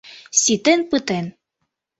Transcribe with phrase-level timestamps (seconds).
[0.41, 1.25] —Ситен пытен.